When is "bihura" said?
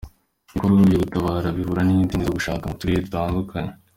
1.57-1.81